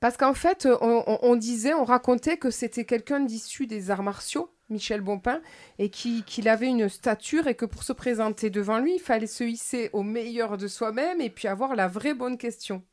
parce 0.00 0.16
qu'en 0.16 0.34
fait, 0.34 0.68
on, 0.80 1.34
disait, 1.34 1.74
on 1.74 1.84
racontait 1.84 2.36
que 2.36 2.50
c'était 2.50 2.84
quelqu'un 2.84 3.18
d'issu 3.18 3.66
des 3.66 3.90
arts 3.90 4.04
martiaux, 4.04 4.48
Michel 4.70 5.00
Bompin, 5.00 5.40
et 5.80 5.90
qu'il 5.90 6.48
avait 6.48 6.68
une 6.68 6.88
stature 6.88 7.48
et 7.48 7.56
que 7.56 7.64
pour 7.64 7.82
se 7.82 7.92
présenter 7.92 8.48
devant 8.48 8.78
lui, 8.78 8.94
il 8.94 9.00
fallait 9.00 9.26
se 9.26 9.42
hisser 9.42 9.90
au 9.92 10.04
meilleur 10.04 10.56
de 10.56 10.68
soi-même 10.68 11.20
et 11.20 11.30
puis 11.30 11.48
avoir 11.48 11.74
la 11.74 11.88
vraie 11.88 12.14
bonne 12.14 12.38
question. 12.38 12.84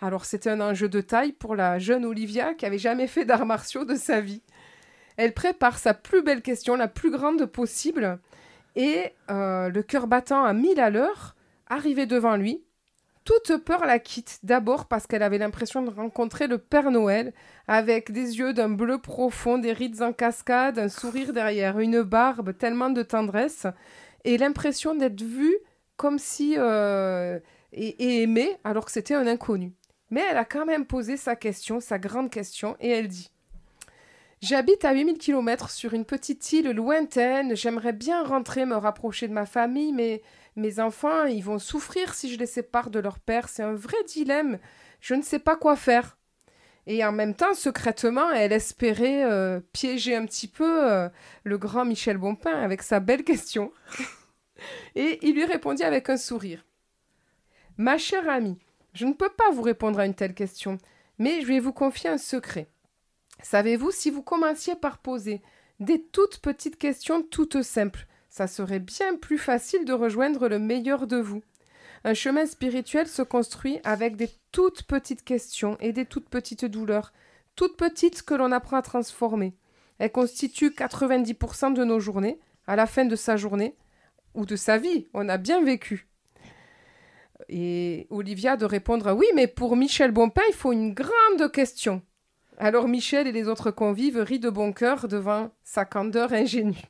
Alors 0.00 0.24
c'était 0.24 0.50
un 0.50 0.60
enjeu 0.60 0.88
de 0.88 1.00
taille 1.00 1.32
pour 1.32 1.56
la 1.56 1.78
jeune 1.78 2.04
Olivia 2.04 2.54
qui 2.54 2.66
avait 2.66 2.78
jamais 2.78 3.06
fait 3.06 3.24
d'arts 3.24 3.46
martiaux 3.46 3.84
de 3.84 3.94
sa 3.94 4.20
vie. 4.20 4.42
Elle 5.16 5.32
prépare 5.32 5.78
sa 5.78 5.94
plus 5.94 6.22
belle 6.22 6.42
question, 6.42 6.76
la 6.76 6.88
plus 6.88 7.10
grande 7.10 7.46
possible, 7.46 8.18
et 8.74 9.14
euh, 9.30 9.70
le 9.70 9.82
cœur 9.82 10.06
battant 10.06 10.44
à 10.44 10.52
mille 10.52 10.78
à 10.78 10.90
l'heure, 10.90 11.34
arrivé 11.66 12.04
devant 12.04 12.36
lui, 12.36 12.62
toute 13.24 13.56
peur 13.56 13.86
la 13.86 13.98
quitte, 13.98 14.38
d'abord 14.42 14.84
parce 14.86 15.06
qu'elle 15.06 15.22
avait 15.22 15.38
l'impression 15.38 15.82
de 15.82 15.90
rencontrer 15.90 16.46
le 16.46 16.58
Père 16.58 16.90
Noël, 16.90 17.32
avec 17.66 18.12
des 18.12 18.38
yeux 18.38 18.52
d'un 18.52 18.68
bleu 18.68 18.98
profond, 18.98 19.56
des 19.56 19.72
rides 19.72 20.02
en 20.02 20.12
cascade, 20.12 20.78
un 20.78 20.90
sourire 20.90 21.32
derrière, 21.32 21.78
une 21.78 22.02
barbe, 22.02 22.56
tellement 22.56 22.90
de 22.90 23.02
tendresse, 23.02 23.66
et 24.24 24.36
l'impression 24.36 24.94
d'être 24.94 25.22
vue 25.22 25.56
comme 25.96 26.18
si... 26.18 26.56
Euh, 26.58 27.40
et, 27.76 28.22
aimée 28.22 28.56
alors 28.64 28.84
que 28.84 28.92
c'était 28.92 29.14
un 29.14 29.26
inconnu. 29.26 29.72
Mais 30.10 30.22
elle 30.30 30.36
a 30.36 30.44
quand 30.44 30.66
même 30.66 30.86
posé 30.86 31.16
sa 31.16 31.36
question, 31.36 31.80
sa 31.80 31.98
grande 31.98 32.30
question, 32.30 32.76
et 32.80 32.90
elle 32.90 33.08
dit 33.08 33.30
J'habite 34.42 34.84
à 34.84 34.92
8000 34.92 35.18
km 35.18 35.70
sur 35.70 35.94
une 35.94 36.04
petite 36.04 36.52
île 36.52 36.70
lointaine, 36.70 37.56
j'aimerais 37.56 37.94
bien 37.94 38.22
rentrer, 38.22 38.66
me 38.66 38.76
rapprocher 38.76 39.28
de 39.28 39.32
ma 39.32 39.46
famille, 39.46 39.92
mais 39.92 40.22
mes 40.56 40.78
enfants, 40.78 41.24
ils 41.24 41.42
vont 41.42 41.58
souffrir 41.58 42.14
si 42.14 42.32
je 42.32 42.38
les 42.38 42.46
sépare 42.46 42.90
de 42.90 42.98
leur 42.98 43.18
père. 43.18 43.48
C'est 43.48 43.62
un 43.62 43.74
vrai 43.74 43.96
dilemme. 44.06 44.58
Je 45.00 45.14
ne 45.14 45.22
sais 45.22 45.38
pas 45.38 45.56
quoi 45.56 45.74
faire. 45.74 46.16
Et 46.86 47.04
en 47.04 47.12
même 47.12 47.34
temps, 47.34 47.54
secrètement, 47.54 48.30
elle 48.30 48.52
espérait 48.52 49.24
euh, 49.24 49.60
piéger 49.72 50.14
un 50.14 50.24
petit 50.24 50.48
peu 50.48 50.90
euh, 50.90 51.08
le 51.42 51.58
grand 51.58 51.84
Michel 51.84 52.16
Bompin 52.16 52.54
avec 52.54 52.82
sa 52.82 53.00
belle 53.00 53.24
question. 53.24 53.72
Et 54.94 55.18
il 55.22 55.34
lui 55.34 55.44
répondit 55.44 55.82
avec 55.82 56.08
un 56.08 56.16
sourire. 56.16 56.64
Ma 57.76 57.98
chère 57.98 58.28
amie, 58.28 58.58
je 58.96 59.04
ne 59.04 59.12
peux 59.12 59.28
pas 59.28 59.50
vous 59.50 59.62
répondre 59.62 59.98
à 59.98 60.06
une 60.06 60.14
telle 60.14 60.34
question, 60.34 60.78
mais 61.18 61.42
je 61.42 61.46
vais 61.46 61.60
vous 61.60 61.72
confier 61.72 62.08
un 62.08 62.16
secret. 62.16 62.66
Savez-vous, 63.42 63.90
si 63.90 64.10
vous 64.10 64.22
commenciez 64.22 64.74
par 64.74 64.98
poser 64.98 65.42
des 65.80 66.02
toutes 66.02 66.38
petites 66.38 66.78
questions 66.78 67.22
toutes 67.22 67.60
simples, 67.60 68.06
ça 68.30 68.46
serait 68.46 68.80
bien 68.80 69.16
plus 69.16 69.36
facile 69.36 69.84
de 69.84 69.92
rejoindre 69.92 70.48
le 70.48 70.58
meilleur 70.58 71.06
de 71.06 71.18
vous. 71.18 71.42
Un 72.04 72.14
chemin 72.14 72.46
spirituel 72.46 73.06
se 73.06 73.20
construit 73.20 73.80
avec 73.84 74.16
des 74.16 74.30
toutes 74.50 74.84
petites 74.84 75.24
questions 75.24 75.76
et 75.80 75.92
des 75.92 76.06
toutes 76.06 76.30
petites 76.30 76.64
douleurs, 76.64 77.12
toutes 77.54 77.76
petites 77.76 78.22
que 78.22 78.34
l'on 78.34 78.52
apprend 78.52 78.78
à 78.78 78.82
transformer. 78.82 79.54
Elles 79.98 80.12
constituent 80.12 80.70
90% 80.70 81.74
de 81.74 81.84
nos 81.84 82.00
journées. 82.00 82.40
À 82.66 82.76
la 82.76 82.86
fin 82.86 83.04
de 83.04 83.14
sa 83.14 83.36
journée, 83.36 83.76
ou 84.34 84.46
de 84.46 84.56
sa 84.56 84.78
vie, 84.78 85.06
on 85.14 85.28
a 85.28 85.36
bien 85.36 85.62
vécu. 85.62 86.05
Et 87.48 88.06
Olivia 88.10 88.56
de 88.56 88.64
répondre 88.64 89.12
Oui, 89.12 89.26
mais 89.34 89.46
pour 89.46 89.76
Michel 89.76 90.10
Bompin, 90.10 90.42
il 90.48 90.54
faut 90.54 90.72
une 90.72 90.94
grande 90.94 91.50
question. 91.52 92.02
Alors 92.58 92.88
Michel 92.88 93.26
et 93.26 93.32
les 93.32 93.48
autres 93.48 93.70
convives 93.70 94.18
rient 94.18 94.38
de 94.38 94.48
bon 94.48 94.72
cœur 94.72 95.08
devant 95.08 95.50
sa 95.62 95.84
candeur 95.84 96.32
ingénue. 96.32 96.82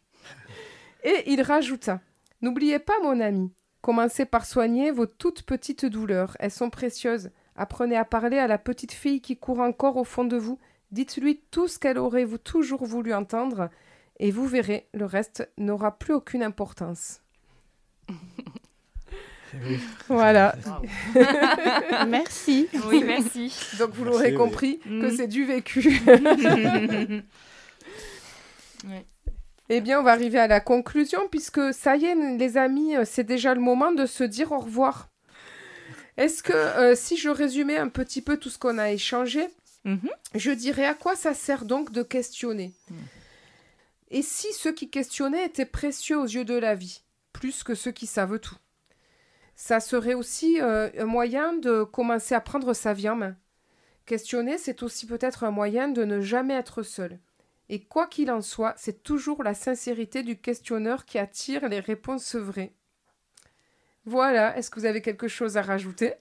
Et 1.02 1.32
il 1.32 1.42
rajouta 1.42 2.00
N'oubliez 2.42 2.78
pas, 2.78 3.00
mon 3.02 3.20
ami, 3.20 3.52
commencez 3.80 4.26
par 4.26 4.46
soigner 4.46 4.90
vos 4.90 5.06
toutes 5.06 5.42
petites 5.42 5.86
douleurs. 5.86 6.36
Elles 6.38 6.50
sont 6.50 6.70
précieuses. 6.70 7.30
Apprenez 7.56 7.96
à 7.96 8.04
parler 8.04 8.38
à 8.38 8.46
la 8.46 8.58
petite 8.58 8.92
fille 8.92 9.20
qui 9.20 9.36
court 9.36 9.60
encore 9.60 9.96
au 9.96 10.04
fond 10.04 10.24
de 10.24 10.36
vous. 10.36 10.58
Dites-lui 10.92 11.40
tout 11.50 11.66
ce 11.66 11.78
qu'elle 11.78 11.98
aurait 11.98 12.24
vous 12.24 12.38
toujours 12.38 12.84
voulu 12.84 13.12
entendre, 13.12 13.70
et 14.18 14.30
vous 14.30 14.46
verrez, 14.46 14.88
le 14.94 15.04
reste 15.04 15.50
n'aura 15.58 15.98
plus 15.98 16.14
aucune 16.14 16.42
importance. 16.42 17.22
Voilà. 20.08 20.54
merci. 22.08 22.68
Oui, 22.86 23.02
merci. 23.04 23.54
Donc 23.78 23.90
vous 23.94 24.04
l'aurez 24.04 24.34
compris 24.34 24.78
que 24.80 25.12
mm. 25.12 25.16
c'est 25.16 25.28
du 25.28 25.44
vécu. 25.44 26.00
Eh 29.68 29.80
bien, 29.80 29.98
on 29.98 30.04
va 30.04 30.12
arriver 30.12 30.38
à 30.38 30.46
la 30.46 30.60
conclusion 30.60 31.26
puisque 31.28 31.74
ça 31.74 31.96
y 31.96 32.04
est, 32.04 32.14
les 32.14 32.56
amis, 32.56 32.94
c'est 33.04 33.24
déjà 33.24 33.52
le 33.52 33.60
moment 33.60 33.90
de 33.90 34.06
se 34.06 34.22
dire 34.22 34.52
au 34.52 34.60
revoir. 34.60 35.08
Est-ce 36.16 36.42
que 36.42 36.52
euh, 36.52 36.94
si 36.94 37.16
je 37.16 37.28
résumais 37.28 37.76
un 37.76 37.88
petit 37.88 38.22
peu 38.22 38.36
tout 38.36 38.48
ce 38.48 38.58
qu'on 38.58 38.78
a 38.78 38.90
échangé, 38.90 39.48
mhm. 39.84 40.08
je 40.34 40.50
dirais 40.50 40.86
à 40.86 40.94
quoi 40.94 41.16
ça 41.16 41.34
sert 41.34 41.64
donc 41.64 41.92
de 41.92 42.02
questionner? 42.02 42.72
Mm. 42.90 42.94
Et 44.10 44.22
si 44.22 44.52
ceux 44.52 44.72
qui 44.72 44.88
questionnaient 44.88 45.44
étaient 45.44 45.66
précieux 45.66 46.18
aux 46.18 46.26
yeux 46.26 46.44
de 46.44 46.54
la 46.54 46.74
vie, 46.74 47.02
plus 47.32 47.62
que 47.62 47.74
ceux 47.74 47.90
qui 47.90 48.06
savent 48.06 48.38
tout? 48.38 48.56
Ça 49.56 49.80
serait 49.80 50.14
aussi 50.14 50.60
euh, 50.60 50.90
un 50.98 51.06
moyen 51.06 51.54
de 51.54 51.82
commencer 51.82 52.34
à 52.34 52.40
prendre 52.40 52.74
sa 52.74 52.92
vie 52.92 53.08
en 53.08 53.16
main. 53.16 53.36
Questionner, 54.04 54.58
c'est 54.58 54.82
aussi 54.82 55.06
peut-être 55.06 55.44
un 55.44 55.50
moyen 55.50 55.88
de 55.88 56.04
ne 56.04 56.20
jamais 56.20 56.54
être 56.54 56.82
seul. 56.82 57.18
Et 57.68 57.82
quoi 57.82 58.06
qu'il 58.06 58.30
en 58.30 58.42
soit, 58.42 58.74
c'est 58.76 59.02
toujours 59.02 59.42
la 59.42 59.54
sincérité 59.54 60.22
du 60.22 60.36
questionneur 60.38 61.04
qui 61.06 61.18
attire 61.18 61.68
les 61.68 61.80
réponses 61.80 62.36
vraies. 62.36 62.74
Voilà, 64.04 64.56
est-ce 64.56 64.70
que 64.70 64.78
vous 64.78 64.86
avez 64.86 65.02
quelque 65.02 65.26
chose 65.26 65.56
à 65.56 65.62
rajouter? 65.62 66.12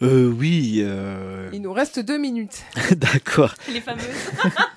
Euh, 0.00 0.32
Oui. 0.32 0.80
Euh, 0.82 1.50
Il 1.52 1.62
nous 1.62 1.72
reste 1.72 2.00
deux 2.00 2.18
minutes. 2.18 2.64
D'accord. 2.96 3.54
Les 3.68 3.80
fameuses. 3.80 4.04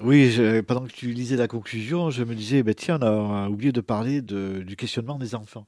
oui, 0.00 0.38
pendant 0.66 0.86
que 0.86 0.92
tu 0.92 1.12
lisais 1.12 1.36
la 1.36 1.48
conclusion, 1.48 2.10
je 2.10 2.24
me 2.24 2.34
disais, 2.34 2.62
bah, 2.62 2.74
tiens, 2.74 2.98
on 3.02 3.34
a 3.34 3.48
oublié 3.48 3.72
de 3.72 3.80
parler 3.80 4.22
du 4.22 4.76
questionnement 4.76 5.18
des 5.18 5.34
enfants 5.34 5.66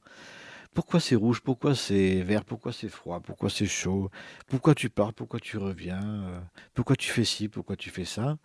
pourquoi 0.75 0.99
c'est 0.99 1.15
rouge, 1.15 1.39
pourquoi 1.41 1.73
c'est 1.73 2.21
vert, 2.21 2.43
pourquoi 2.43 2.73
c'est 2.73 2.89
froid, 2.89 3.21
pourquoi 3.21 3.49
c'est 3.49 3.65
chaud, 3.65 4.11
pourquoi 4.47 4.75
tu 4.75 4.89
pars, 4.89 5.13
pourquoi 5.13 5.39
tu 5.39 5.57
reviens, 5.57 6.03
euh, 6.03 6.39
pourquoi 6.73 6.97
tu 6.97 7.09
fais 7.09 7.23
ci, 7.23 7.47
pourquoi 7.47 7.77
tu 7.77 7.89
fais 7.89 8.05
ça? 8.05 8.37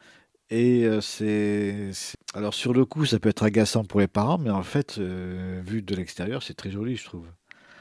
Et 0.48 0.84
euh, 0.84 1.00
c'est, 1.00 1.90
alors 2.32 2.54
sur 2.54 2.72
le 2.72 2.84
coup, 2.84 3.04
ça 3.04 3.18
peut 3.18 3.28
être 3.28 3.42
agaçant 3.42 3.84
pour 3.84 4.00
les 4.00 4.06
parents, 4.06 4.38
mais 4.38 4.50
en 4.50 4.62
fait, 4.62 4.98
euh, 4.98 5.60
vu 5.66 5.82
de 5.82 5.94
l'extérieur, 5.94 6.42
c'est 6.42 6.54
très 6.54 6.70
joli, 6.70 6.96
je 6.96 7.04
trouve. 7.04 7.26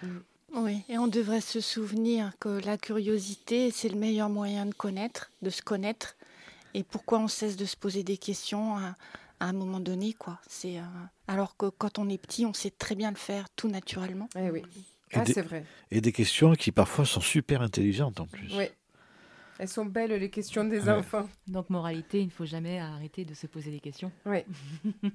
Mm. 0.04 0.08
Oui, 0.56 0.82
et 0.90 0.98
on 0.98 1.08
devrait 1.08 1.42
se 1.42 1.62
souvenir 1.62 2.32
que 2.40 2.50
la 2.66 2.76
curiosité, 2.80 3.70
c'est 3.70 3.88
le 3.88 4.00
meilleur 4.00 4.30
moyen 4.30 4.66
de 4.66 4.74
connaître, 4.74 5.32
de 5.44 5.52
se 5.52 5.62
connaître. 5.62 6.16
Et 6.80 6.84
pourquoi 6.84 7.20
on 7.20 7.28
cesse 7.28 7.58
de 7.58 7.66
se 7.66 7.76
poser 7.76 8.04
des 8.04 8.16
questions 8.16 8.78
à 8.78 8.96
un 9.42 9.52
moment 9.52 9.82
donné, 9.82 10.14
quoi. 10.14 10.40
C'est 10.48 10.78
euh, 10.78 10.84
alors 11.28 11.58
que 11.58 11.66
quand 11.66 12.00
on 12.00 12.08
est 12.08 12.18
petit, 12.18 12.46
on 12.46 12.54
sait 12.54 12.72
très 12.72 12.96
bien 12.96 13.10
le 13.10 13.18
faire 13.18 13.50
tout 13.50 13.68
naturellement. 13.68 14.30
Eh 14.38 14.50
oui. 14.50 14.64
Ah, 15.14 15.26
c'est 15.26 15.42
vrai. 15.42 15.66
Et 15.92 16.00
des 16.00 16.14
questions 16.14 16.54
qui 16.54 16.72
parfois 16.72 17.04
sont 17.04 17.20
super 17.20 17.62
intelligentes 17.62 18.22
en 18.22 18.28
plus. 18.28 18.56
Oui. 18.56 18.70
Elles 19.58 19.68
sont 19.68 19.84
belles 19.84 20.14
les 20.14 20.30
questions 20.30 20.64
des 20.64 20.88
enfants. 20.88 21.28
Donc 21.48 21.70
moralité, 21.70 22.22
il 22.22 22.28
ne 22.28 22.32
faut 22.32 22.46
jamais 22.46 22.80
arrêter 22.80 23.26
de 23.26 23.34
se 23.34 23.46
poser 23.46 23.72
des 23.72 23.82
questions. 23.82 24.10
Oui. 24.26 24.46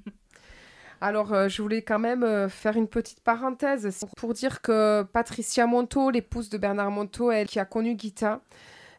Alors, 1.01 1.33
euh, 1.33 1.49
je 1.49 1.63
voulais 1.63 1.81
quand 1.81 1.99
même 1.99 2.25
euh, 2.25 2.51
faire 2.51 2.77
une 2.77 2.89
petite 2.89 3.21
parenthèse 3.21 4.05
pour 4.19 4.35
dire 4.35 4.61
que 4.61 5.03
Patricia 5.03 5.67
Monto, 5.67 6.11
l'épouse 6.11 6.51
de 6.51 6.59
Bernard 6.59 6.91
Monto, 6.91 7.31
elle 7.31 7.49
qui 7.49 7.59
a 7.59 7.65
connu 7.65 7.95
Guita, 7.95 8.43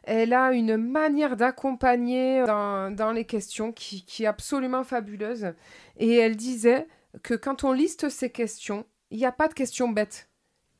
elle 0.06 0.32
a 0.32 0.52
une 0.52 0.76
manière 0.76 1.36
d'accompagner 1.36 2.44
dans, 2.46 3.12
les 3.12 3.24
questions 3.24 3.72
qui, 3.72 4.04
est 4.20 4.26
absolument 4.26 4.84
fabuleuse. 4.84 5.52
Et 5.98 6.14
elle 6.14 6.36
disait 6.36 6.86
que 7.24 7.34
quand 7.34 7.64
on 7.64 7.72
liste 7.72 8.08
ces 8.08 8.30
questions, 8.30 8.86
il 9.10 9.18
n'y 9.18 9.26
a 9.26 9.32
pas 9.32 9.48
de 9.48 9.54
questions 9.54 9.88
bêtes. 9.88 10.28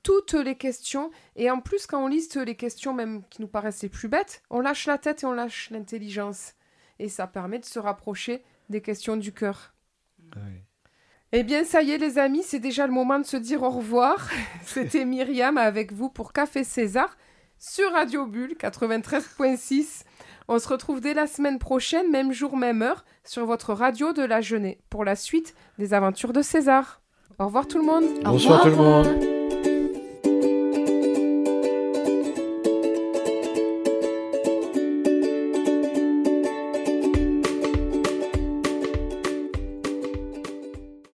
toutes 0.05 0.35
les 0.35 0.55
questions. 0.55 1.11
Et 1.35 1.51
en 1.51 1.61
plus, 1.61 1.87
quand 1.89 2.05
on 2.05 2.07
liste 2.07 2.37
les 2.37 2.55
questions, 2.55 2.95
même 2.95 3.25
qui 3.29 3.43
nous 3.43 3.49
paraissent 3.49 3.83
les 3.83 3.89
plus 3.89 4.07
bêtes, 4.07 4.43
on 4.49 4.61
lâche 4.61 4.87
la 4.87 4.99
tête 4.99 5.25
et 5.25 5.27
on 5.27 5.33
lâche 5.33 5.71
l'intelligence. 5.71 6.55
Et 7.01 7.09
ça 7.09 7.27
permet 7.27 7.59
de 7.59 7.65
se 7.65 7.81
rapprocher 7.81 8.45
des 8.71 8.81
questions 8.81 9.17
du 9.17 9.33
cœur. 9.33 9.75
Eh 11.33 11.43
bien, 11.43 11.65
ça 11.65 11.83
y 11.83 11.91
est, 11.91 11.99
les 11.99 12.19
amis, 12.19 12.45
c'est 12.45 12.61
déjà 12.61 12.87
le 12.87 12.93
moment 12.93 13.19
de 13.19 13.27
se 13.27 13.37
dire 13.37 13.65
au 13.65 13.71
revoir. 13.71 14.31
C'était 14.65 15.05
Myriam 15.05 15.59
avec 15.59 15.93
vous 15.93 16.11
pour 16.11 16.33
Café 16.33 16.63
César 16.63 17.17
sur 17.59 17.91
Radio 17.93 18.27
Bulle 18.27 18.55
93.6. 18.59 20.03
On 20.49 20.59
se 20.59 20.69
retrouve 20.69 21.01
dès 21.01 21.15
la 21.15 21.27
semaine 21.27 21.59
prochaine, 21.59 22.11
même 22.11 22.33
jour, 22.33 22.57
même 22.57 22.83
heure, 22.83 23.05
sur 23.25 23.45
votre 23.47 23.73
radio 23.73 24.13
de 24.13 24.23
la 24.23 24.41
Jeunesse 24.41 24.77
pour 24.91 25.05
la 25.05 25.17
suite 25.17 25.55
des 25.79 25.93
aventures 25.93 26.33
de 26.33 26.43
César. 26.43 27.01
Au 27.39 27.47
revoir 27.47 27.67
tout 27.67 27.79
le 27.79 27.85
monde. 27.85 28.05
Bonsoir 28.23 28.63
tout 28.63 28.69
le 28.69 28.77
monde. 28.77 29.36